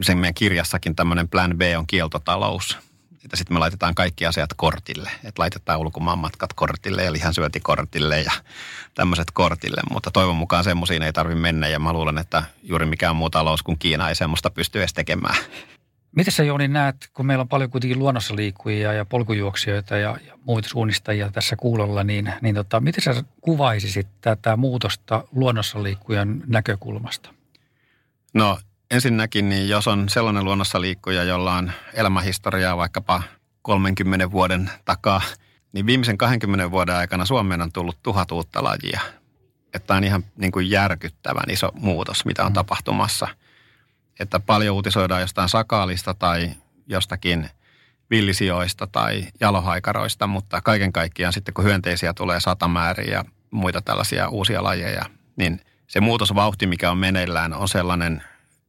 [0.02, 2.78] Sen meidän kirjassakin tämmöinen plan B on kieltotalous.
[3.26, 5.12] Että sitten me laitetaan kaikki asiat kortille.
[5.24, 8.32] Että laitetaan ulkomaan matkat kortille ja lihansyötikortille ja
[8.94, 9.82] tämmöiset kortille.
[9.92, 13.64] Mutta toivon mukaan semmoisiin ei tarvitse mennä ja mä luulen, että juuri mikään muu talous
[13.64, 15.36] kuin Kiina ei semmoista pysty edes tekemään.
[16.16, 20.38] Miten sä Jouni näet, kun meillä on paljon kuitenkin luonnossa liikkujia ja polkujuoksijoita ja, ja
[20.46, 27.34] muita suunnistajia tässä kuulolla, niin, niin tota, miten sä kuvaisisit tätä muutosta luonnossa liikkujan näkökulmasta?
[28.34, 28.60] No
[28.92, 33.24] ensinnäkin, niin jos on sellainen luonnossa liikkuja, jolla on elämähistoriaa vaikkapa
[33.62, 35.22] 30 vuoden takaa,
[35.74, 39.02] niin viimeisen 20 vuoden aikana Suomeen on tullut tuhat uutta lajia.
[39.74, 42.54] Että on ihan niin kuin järkyttävän iso muutos, mitä on mm.
[42.54, 43.28] tapahtumassa–
[44.22, 46.52] että paljon uutisoidaan jostain sakaalista tai
[46.88, 47.50] jostakin
[48.10, 54.64] villisijoista tai jalohaikaroista, mutta kaiken kaikkiaan sitten kun hyönteisiä tulee satamääriä ja muita tällaisia uusia
[54.64, 55.06] lajeja,
[55.36, 58.24] niin se muutosvauhti, mikä on meneillään, on sellainen,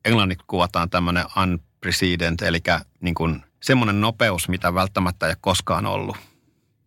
[0.04, 2.60] englannit kuvataan tämmöinen unprecedented, eli
[3.00, 6.16] niin kuin semmoinen nopeus, mitä välttämättä ei ole koskaan ollut.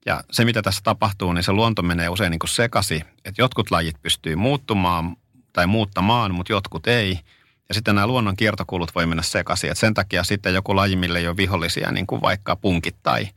[0.06, 4.02] Ja se, mitä tässä tapahtuu, niin se luonto menee usein niin sekasi, että jotkut lajit
[4.02, 5.16] pystyy muuttumaan
[5.54, 7.20] tai muuttamaan, mutta jotkut ei–
[7.70, 9.72] ja sitten nämä luonnon kiertokulut voi mennä sekaisin.
[9.72, 13.28] Et sen takia sitten joku laji, mille ei ole vihollisia, niin kuin vaikka punkit tai,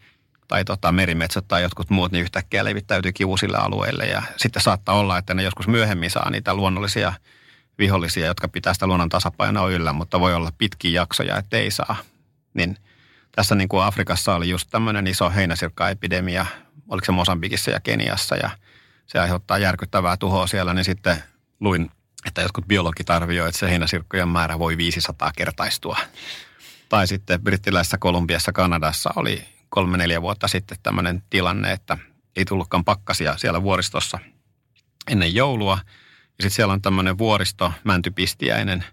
[0.48, 4.04] tai tota merimetsot tai jotkut muut, niin yhtäkkiä levittäytyykin uusille alueille.
[4.04, 7.12] Ja sitten saattaa olla, että ne joskus myöhemmin saa niitä luonnollisia
[7.78, 11.96] vihollisia, jotka pitää sitä luonnon tasapainoa yllä, mutta voi olla pitkiä jaksoja, että ei saa.
[12.54, 12.76] Niin
[13.32, 16.46] tässä niin kuin Afrikassa oli just tämmöinen iso heinäsirkkaepidemia,
[16.88, 18.50] oliko se Mosambikissa ja Keniassa, ja
[19.06, 21.22] se aiheuttaa järkyttävää tuhoa siellä, niin sitten
[21.60, 21.90] luin
[22.26, 25.96] että jotkut biologit arvioivat, että se heinäsirkkojen määrä voi 500 kertaistua.
[26.88, 31.98] Tai sitten brittiläisessä Kolumbiassa, Kanadassa oli kolme-neljä vuotta sitten tämmöinen tilanne, että
[32.36, 34.18] ei tullutkaan pakkasia siellä vuoristossa
[35.10, 35.78] ennen joulua.
[36.38, 38.84] Ja sitten siellä on tämmöinen vuoristo, mäntypistiäinen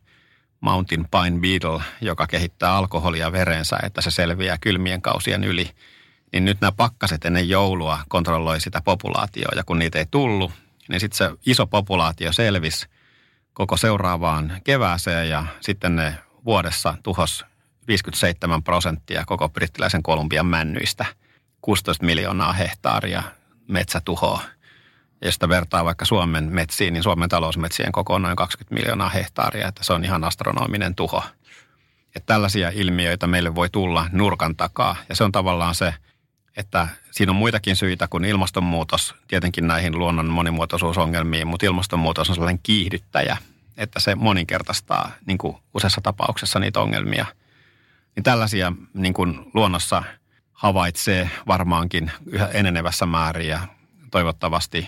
[0.60, 5.72] Mountain Pine Beetle, joka kehittää alkoholia verensä, että se selviää kylmien kausien yli.
[6.34, 10.52] Niin nyt nämä pakkaset ennen joulua kontrolloi sitä populaatioa, ja kun niitä ei tullut,
[10.90, 12.88] niin sitten se iso populaatio selvisi
[13.56, 16.16] koko seuraavaan kevääseen ja sitten ne
[16.46, 17.46] vuodessa tuhos
[17.88, 21.06] 57 prosenttia koko brittiläisen Kolumbian männyistä.
[21.62, 23.24] 16 miljoonaa hehtaaria
[23.68, 24.42] metsätuhoa.
[25.22, 29.68] Ja jos vertaa vaikka Suomen metsiin, niin Suomen talousmetsien koko on noin 20 miljoonaa hehtaaria,
[29.68, 31.24] että se on ihan astronominen tuho.
[32.16, 34.96] Että tällaisia ilmiöitä meille voi tulla nurkan takaa.
[35.10, 35.94] Ja se on tavallaan se,
[36.58, 42.60] että siinä on muitakin syitä kuin ilmastonmuutos tietenkin näihin luonnon monimuotoisuusongelmiin, mutta ilmastonmuutos on sellainen
[42.64, 43.38] kiihdyttäjä,
[43.78, 47.26] että se moninkertaistaa niin kuin useassa tapauksessa niitä ongelmia.
[48.16, 50.04] Niin tällaisia niin kuin luonnossa
[50.54, 53.60] havaitsee varmaankin yhä enenevässä määrin ja
[54.12, 54.88] toivottavasti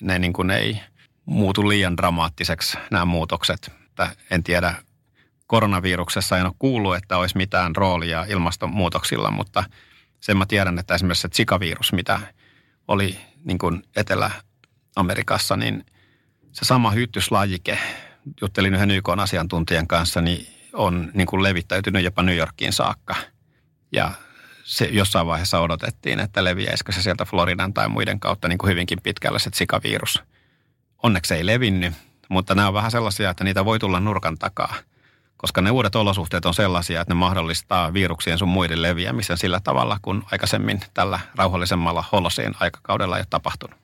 [0.00, 0.80] ne niin kuin ei
[1.26, 3.72] muutu liian dramaattiseksi nämä muutokset.
[3.86, 4.74] Että en tiedä,
[5.46, 9.64] koronaviruksessa en ole kuullut, että olisi mitään roolia ilmastonmuutoksilla, mutta–
[10.20, 12.20] sen mä tiedän, että esimerkiksi se Zika-virus, mitä
[12.88, 15.86] oli niin kuin Etelä-Amerikassa, niin
[16.52, 17.78] se sama hyttyslajike,
[18.40, 23.14] juttelin yhden YK asiantuntijan kanssa, niin on niin kuin levittäytynyt jopa New Yorkiin saakka.
[23.92, 24.12] Ja
[24.64, 28.98] se jossain vaiheessa odotettiin, että leviäisikö se sieltä Floridan tai muiden kautta niin kuin hyvinkin
[29.02, 30.22] pitkälle se Zika-virus.
[31.02, 31.94] Onneksi ei levinnyt,
[32.28, 34.74] mutta nämä on vähän sellaisia, että niitä voi tulla nurkan takaa–
[35.36, 39.98] koska ne uudet olosuhteet on sellaisia, että ne mahdollistaa viruksien sun muiden leviämisen sillä tavalla,
[40.02, 43.78] kun aikaisemmin tällä rauhallisemmalla holoseen aikakaudella ei ole tapahtunut.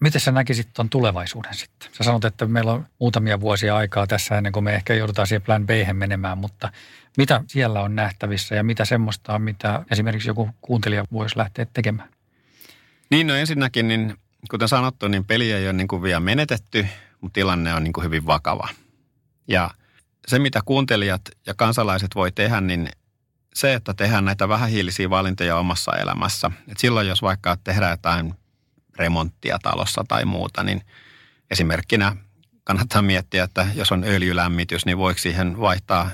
[0.00, 1.88] Miten sä näkisit tuon tulevaisuuden sitten?
[1.92, 5.42] Sä sanot, että meillä on muutamia vuosia aikaa tässä ennen kuin me ehkä joudutaan siihen
[5.42, 6.72] plan B menemään, mutta
[7.16, 12.08] mitä siellä on nähtävissä ja mitä semmoista on, mitä esimerkiksi joku kuuntelija voisi lähteä tekemään?
[13.10, 14.14] Niin, no ensinnäkin, niin
[14.50, 16.86] kuten sanottu, niin peli ei ole niin kuin vielä menetetty,
[17.20, 18.68] mutta tilanne on niin kuin hyvin vakava.
[19.48, 19.70] Ja–
[20.26, 22.88] se, mitä kuuntelijat ja kansalaiset voi tehdä, niin
[23.54, 26.50] se, että tehdään näitä vähähiilisiä valintoja omassa elämässä.
[26.68, 28.34] Et silloin, jos vaikka tehdään jotain
[28.96, 30.82] remonttia talossa tai muuta, niin
[31.50, 32.16] esimerkkinä
[32.64, 36.10] kannattaa miettiä, että jos on öljylämmitys, niin voiko siihen vaihtaa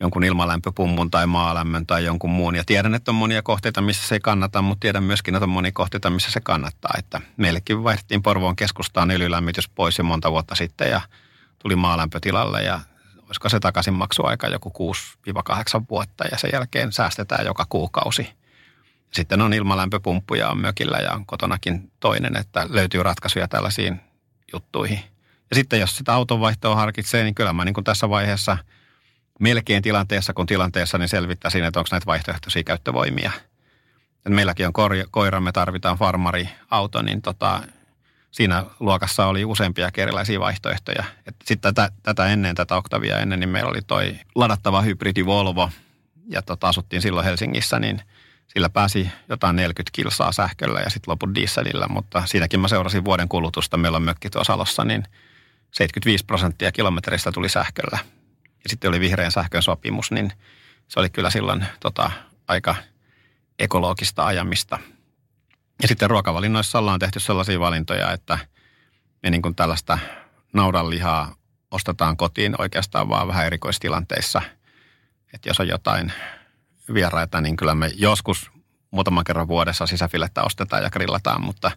[0.00, 2.56] jonkun ilmalämpöpummun tai maalämmön tai jonkun muun.
[2.56, 5.50] Ja tiedän, että on monia kohteita, missä se ei kannata, mutta tiedän myöskin, että on
[5.50, 6.94] monia kohteita, missä se kannattaa.
[6.98, 11.00] Että meillekin vaihdettiin Porvoon keskustaan öljylämmitys pois jo monta vuotta sitten ja
[11.58, 12.80] tuli maalämpötilalle ja
[13.26, 14.94] olisiko se takaisin maksuaika joku
[15.28, 18.28] 6-8 vuotta ja sen jälkeen säästetään joka kuukausi.
[19.12, 24.00] Sitten on ilmalämpöpumppuja on mökillä ja on kotonakin toinen, että löytyy ratkaisuja tällaisiin
[24.52, 25.00] juttuihin.
[25.50, 28.58] Ja sitten jos sitä autonvaihtoa harkitsee, niin kyllä mä niin kuin tässä vaiheessa
[29.40, 33.32] melkein tilanteessa kuin tilanteessa niin selvittäisin, että onko näitä vaihtoehtoisia käyttövoimia.
[34.26, 34.72] Et meilläkin on
[35.10, 37.62] koira, me tarvitaan farmariauto, niin tota,
[38.30, 41.04] siinä luokassa oli useampia erilaisia vaihtoehtoja.
[41.44, 45.70] Sitten tätä, tätä ennen, tätä Octavia ennen, niin meillä oli toi ladattava hybridi Volvo,
[46.28, 48.02] ja tota, asuttiin silloin Helsingissä, niin
[48.46, 53.28] sillä pääsi jotain 40 kilsaa sähköllä ja sitten loput dieselillä, mutta siinäkin mä seurasin vuoden
[53.28, 53.76] kulutusta.
[53.76, 55.04] Meillä on mökki tuossa Salossa, niin
[55.70, 57.98] 75 prosenttia kilometristä tuli sähköllä.
[58.44, 60.32] Ja sitten oli vihreän sähkön sopimus, niin
[60.88, 62.10] se oli kyllä silloin tota,
[62.48, 62.74] aika
[63.58, 64.78] ekologista ajamista–
[65.82, 68.38] ja sitten ruokavalinnoissa ollaan tehty sellaisia valintoja, että
[69.22, 69.98] me niin kuin tällaista
[70.52, 71.34] naudanlihaa
[71.70, 74.42] ostetaan kotiin oikeastaan vaan vähän erikoistilanteissa.
[75.34, 76.12] Että jos on jotain
[76.94, 78.50] vieraita, niin kyllä me joskus
[78.90, 81.70] muutaman kerran vuodessa sisäfilettä ostetaan ja grillataan, mutta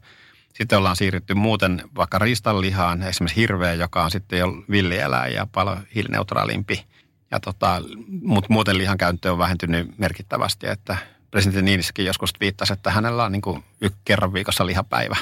[0.53, 5.83] sitten ollaan siirrytty muuten vaikka riistanlihaan, esimerkiksi hirveä, joka on sitten jo villieläin ja paljon
[5.95, 6.85] hiilineutraalimpi.
[7.31, 7.81] Ja tota,
[8.21, 10.97] mutta muuten lihan käyttö on vähentynyt merkittävästi, että
[11.31, 13.63] presidentti Niinissäkin joskus viittasi, että hänellä on niin kuin
[14.05, 15.15] kerran viikossa lihapäivä.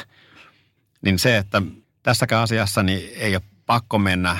[1.02, 1.62] Niin se, että
[2.04, 4.38] tässäkään asiassa niin ei ole pakko mennä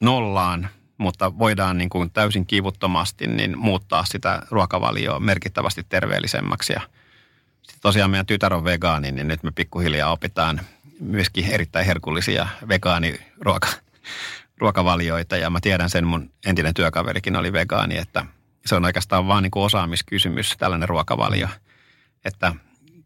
[0.00, 6.72] nollaan, mutta voidaan niin kuin täysin kivuttomasti niin muuttaa sitä ruokavalioa merkittävästi terveellisemmäksi.
[6.72, 6.80] Ja
[7.62, 10.60] sitten tosiaan meidän tytär on vegaani, niin nyt me pikkuhiljaa opitaan
[11.00, 13.68] myöskin erittäin herkullisia vegaaniruoka
[14.58, 15.36] ruokavalioita.
[15.36, 18.26] Ja mä tiedän sen, mun entinen työkaverikin oli vegaani, että
[18.66, 21.48] se on oikeastaan vaan niin kuin osaamiskysymys, tällainen ruokavalio.
[22.24, 22.54] Että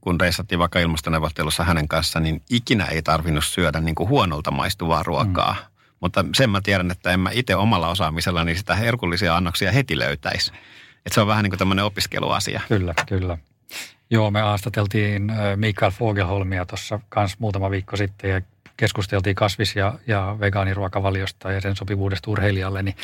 [0.01, 5.03] kun reissattiin vaikka ilmastoneuvottelussa hänen kanssa, niin ikinä ei tarvinnut syödä niin kuin huonolta maistuvaa
[5.03, 5.53] ruokaa.
[5.53, 5.79] Mm.
[6.01, 9.99] Mutta sen mä tiedän, että en mä itse omalla osaamisella niin sitä herkullisia annoksia heti
[9.99, 10.53] löytäisi.
[11.07, 12.61] Että se on vähän niin kuin tämmöinen opiskeluasia.
[12.69, 13.39] Kyllä, kyllä.
[14.11, 18.41] Joo, me haastateltiin Mikael Fogelholmia tuossa kanssa muutama viikko sitten ja
[18.77, 22.97] keskusteltiin kasvis- ja, ja vegaaniruokavaliosta ja sen sopivuudesta urheilijalle, niin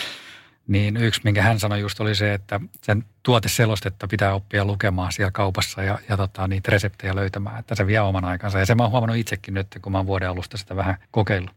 [0.66, 5.30] niin yksi, minkä hän sanoi just oli se, että sen tuoteselostetta pitää oppia lukemaan siellä
[5.30, 8.58] kaupassa ja, ja tota, niitä reseptejä löytämään, että se vie oman aikansa.
[8.58, 11.54] Ja se mä oon huomannut itsekin nyt, kun mä oon vuoden alusta sitä vähän kokeillut.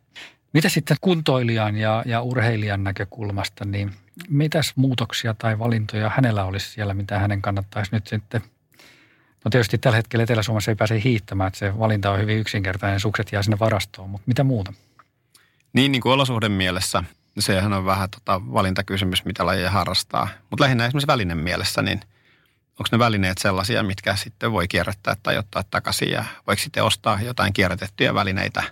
[0.54, 3.92] Mitä sitten kuntoilijan ja, ja urheilijan näkökulmasta, niin
[4.30, 8.42] mitäs muutoksia tai valintoja hänellä olisi siellä, mitä hänen kannattaisi nyt sitten
[9.46, 13.32] No tietysti tällä hetkellä Etelä-Suomessa ei pääse hiihtämään, että se valinta on hyvin yksinkertainen, sukset
[13.32, 14.74] jää sinne varastoon, mutta mitä muuta?
[15.74, 17.04] Niin, niin kuin olosuhden mielessä
[17.40, 20.28] sehän on vähän tota valintakysymys, mitä lajeja harrastaa.
[20.50, 22.00] Mutta lähinnä esimerkiksi välinen mielessä, niin
[22.72, 27.22] onko ne välineet sellaisia, mitkä sitten voi kierrättää tai ottaa takaisin ja voiko sitten ostaa
[27.22, 28.64] jotain kierrätettyjä välineitä,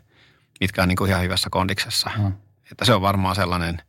[0.59, 2.09] mitkä on niin kuin ihan hyvässä kondiksessa.
[2.17, 2.33] Hmm.
[2.71, 3.81] Että se on varmaan sellainen,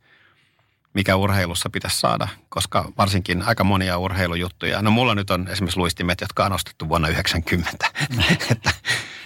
[0.97, 4.81] mikä urheilussa pitäisi saada, koska varsinkin aika monia urheilujuttuja.
[4.81, 7.85] No mulla nyt on esimerkiksi luistimet, jotka on ostettu vuonna 90.
[8.13, 8.23] Hmm.
[8.51, 8.71] että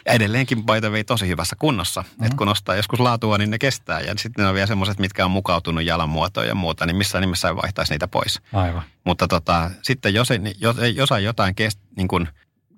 [0.06, 2.02] edelleenkin the way tosi hyvässä kunnossa.
[2.02, 2.26] Mm-hmm.
[2.26, 4.00] Että kun ostaa joskus laatua, niin ne kestää.
[4.00, 7.22] Ja sitten ne on vielä semmoiset, mitkä on mukautunut jalan muotoon ja muuta, niin missään
[7.22, 8.42] nimessä ei vaihtaisi niitä pois.
[8.54, 8.84] Aivan.
[9.04, 12.28] Mutta tota, sitten jos ei, jos ei, jos ei jotain kest, niin kuin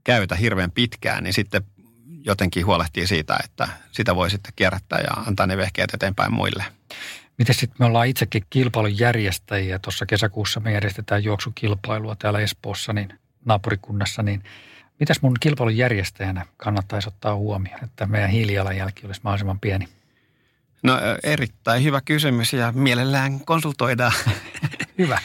[0.03, 1.63] käytä hirveän pitkään, niin sitten
[2.25, 6.65] jotenkin huolehtii siitä, että sitä voi sitten kierrättää ja antaa ne vehkeet eteenpäin muille.
[7.37, 9.79] Miten sitten me ollaan itsekin kilpailun järjestäjiä.
[9.79, 14.43] Tuossa kesäkuussa me järjestetään juoksukilpailua täällä Espoossa, niin naapurikunnassa, niin–
[14.99, 19.87] Mitäs mun kilpailun järjestäjänä kannattaisi ottaa huomioon, että meidän hiilijalanjälki olisi mahdollisimman pieni?
[20.83, 20.93] No
[21.23, 24.13] erittäin hyvä kysymys ja mielellään konsultoidaan.
[24.97, 25.17] hyvä.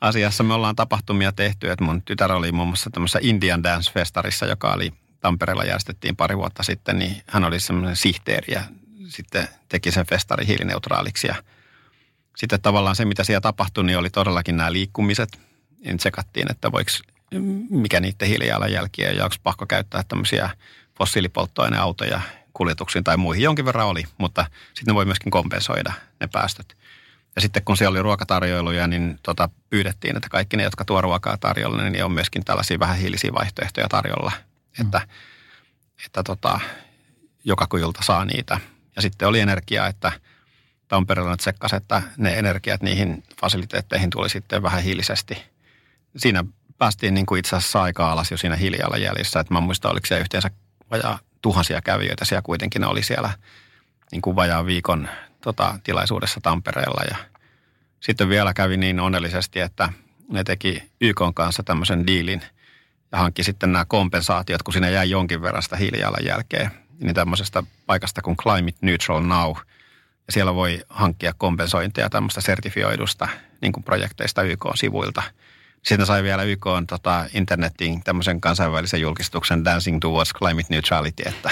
[0.00, 4.72] Asiassa me ollaan tapahtumia tehty, että mun tytär oli muun muassa tämmöisessä Indian Dance-festarissa, joka
[4.72, 8.62] oli Tampereella järjestettiin pari vuotta sitten, niin hän oli semmoinen sihteeri ja
[9.08, 11.26] sitten teki sen festari hiilineutraaliksi.
[11.26, 11.34] Ja
[12.36, 15.40] sitten tavallaan se, mitä siellä tapahtui, niin oli todellakin nämä liikkumiset.
[15.84, 16.90] Niin tsekattiin, että voiko
[17.70, 20.50] mikä niiden hiilijalanjälki ja onko pakko käyttää tämmöisiä
[20.98, 22.20] fossiilipolttoaineautoja
[22.52, 23.44] kuljetuksiin tai muihin.
[23.44, 26.76] Jonkin verran oli, mutta sitten ne voi myöskin kompensoida ne päästöt.
[27.36, 31.36] Ja sitten kun siellä oli ruokatarjoiluja, niin tota, pyydettiin, että kaikki ne, jotka tuo ruokaa
[31.36, 34.32] tarjolla, niin on myöskin tällaisia vähän hiilisiä vaihtoehtoja tarjolla.
[34.78, 34.86] Mm.
[34.86, 35.00] Että,
[36.06, 36.60] että tota,
[37.44, 38.60] joka kujulta saa niitä.
[38.98, 40.12] Ja sitten oli energiaa, että
[40.88, 45.42] Tampereella nyt tsekkasi, että ne energiat niihin fasiliteetteihin tuli sitten vähän hiilisesti.
[46.16, 46.44] Siinä
[46.78, 49.40] päästiin niin kuin itse asiassa aika alas jo siinä hiilijalanjäljissä.
[49.40, 50.50] Että mä muistan, oliko siellä yhteensä
[50.90, 52.84] vajaa tuhansia kävijöitä siellä kuitenkin.
[52.84, 53.30] Oli siellä
[54.12, 55.08] niin kuin vajaa viikon
[55.40, 57.16] tota, tilaisuudessa Tampereella ja
[58.00, 59.92] Sitten vielä kävi niin onnellisesti, että
[60.28, 62.42] ne teki YK kanssa tämmöisen diilin
[63.12, 68.22] ja hankki sitten nämä kompensaatiot, kun siinä jäi jonkin verran sitä hiilijalanjälkeä, niin tämmöisestä paikasta
[68.22, 69.56] kuin Climate Neutral Now.
[70.26, 73.28] Ja siellä voi hankkia kompensointeja tämmöistä sertifioidusta
[73.60, 75.22] niin kuin projekteista YK-sivuilta.
[75.82, 81.50] Sitten sai vielä YK on, tota, internetiin tämmöisen kansainvälisen julkistuksen Dancing Towards Climate Neutrality, että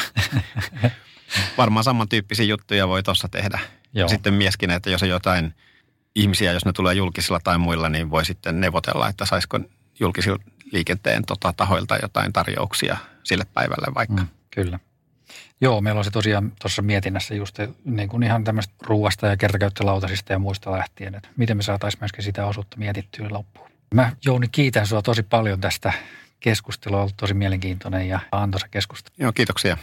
[1.59, 3.59] varmaan samantyyppisiä juttuja voi tuossa tehdä.
[3.93, 4.09] Joo.
[4.09, 5.55] Sitten mieskin, että jos on jotain
[6.15, 9.61] ihmisiä, jos ne tulee julkisilla tai muilla, niin voi sitten neuvotella, että saisiko
[10.01, 10.39] julkisilla
[10.73, 14.23] liikenteen tota, tahoilta jotain tarjouksia sille päivälle vaikka.
[14.23, 14.79] Mm, kyllä.
[15.61, 20.33] Joo, meillä on se tosiaan tuossa mietinnässä just niin kuin ihan tämmöistä ruuasta ja kertakäyttölautasista
[20.33, 23.71] ja muista lähtien, että miten me saataisiin myöskin sitä osuutta mietittyä loppuun.
[23.95, 25.93] Mä Jouni kiitän sinua tosi paljon tästä
[26.41, 29.15] keskustelua, on ollut tosi mielenkiintoinen ja antoisa keskustelu.
[29.19, 29.77] Joo, kiitoksia.